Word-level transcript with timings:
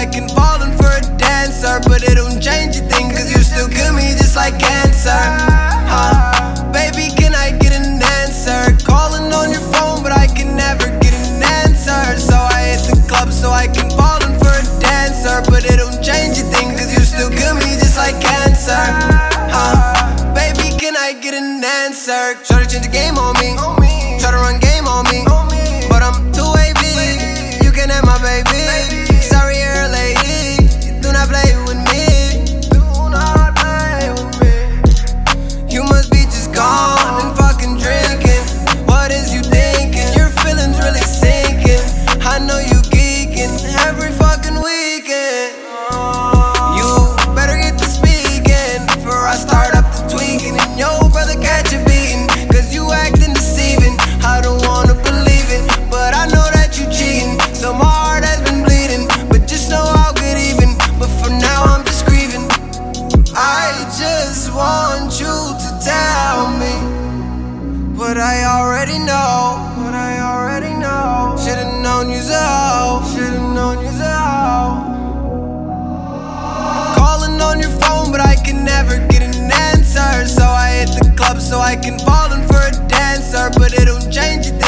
club 0.00 0.08
so 0.08 0.08
I 0.08 0.08
can 0.08 0.28
fall 0.28 0.62
in 0.62 0.72
for 0.78 0.88
a 0.88 1.02
dancer. 1.18 1.80
But 1.88 2.02
it 2.02 2.16
don't 2.16 2.40
change 2.40 2.76
a 2.76 2.84
thing, 2.88 3.10
cause 3.10 3.30
you 3.30 3.42
still 3.42 3.68
kill 3.68 3.92
me 3.92 4.16
just 4.16 4.36
like 4.36 4.58
cancer. 4.58 5.20
Huh? 5.88 6.72
Baby, 6.72 7.12
can 7.16 7.34
I 7.34 7.50
get 7.58 7.72
an 7.72 8.00
answer? 8.22 8.76
Calling 8.84 9.32
on 9.32 9.50
your 9.50 9.64
phone, 9.72 10.02
but 10.02 10.12
I 10.12 10.26
can 10.26 10.56
never 10.56 10.86
get 11.00 11.12
an 11.12 11.42
answer. 11.64 12.00
So 12.18 12.34
I 12.36 12.76
hit 12.76 12.82
the 12.88 12.96
club 13.08 13.32
so 13.32 13.50
I 13.50 13.66
can 13.66 13.90
fall 13.90 14.20
in 14.24 14.32
for 14.38 14.52
a 14.52 14.64
dancer. 14.80 15.42
But 15.50 15.64
it 15.64 15.76
don't 15.76 16.00
change 16.02 16.38
a 16.38 16.46
thing, 16.48 16.76
cause 16.76 16.92
you 16.92 17.04
still 17.04 17.30
kill 17.30 17.54
me 17.54 17.76
just 17.76 17.96
like 17.96 18.16
cancer. 18.20 18.80
Huh? 19.52 20.32
Baby, 20.34 20.76
can 20.78 20.96
I 20.96 21.12
get 21.12 21.34
an 21.34 21.62
answer? 21.84 22.38
Try 22.46 22.64
to 22.64 22.68
change 22.68 22.86
the 22.86 22.92
game 22.92 23.18
on 23.18 23.34
me. 23.40 23.56
Try 24.20 24.30
to 24.30 24.36
run 24.38 24.60
game 24.60 24.69
want 64.54 65.20
you 65.20 65.26
to 65.26 65.70
tell 65.82 66.50
me 66.58 66.74
what 67.96 68.16
I 68.16 68.44
already 68.44 68.98
know. 68.98 69.58
What 69.82 69.94
I 69.94 70.20
already 70.20 70.74
know. 70.74 71.36
Should've 71.38 71.82
known 71.82 72.10
you's 72.10 72.30
a 72.30 72.38
hoe. 72.38 73.02
Should've 73.12 73.54
known 73.54 73.84
you's 73.84 74.00
a 74.00 74.16
hoe. 74.16 74.80
Calling 76.96 77.40
on 77.40 77.60
your 77.60 77.70
phone, 77.70 78.10
but 78.10 78.20
I 78.20 78.36
can 78.36 78.64
never 78.64 78.98
get 79.08 79.22
an 79.22 79.50
answer. 79.52 80.26
So 80.26 80.44
I 80.44 80.84
hit 80.84 80.90
the 80.98 81.12
club 81.16 81.40
so 81.40 81.58
I 81.58 81.76
can 81.76 81.98
fall 81.98 82.32
in 82.32 82.46
for 82.48 82.60
a 82.60 82.72
dancer. 82.88 83.50
But 83.58 83.72
it 83.74 83.86
don't 83.86 84.10
change 84.10 84.46
a 84.48 84.58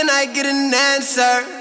can 0.00 0.08
I 0.08 0.24
get 0.24 0.46
an 0.46 0.72
answer? 0.72 1.59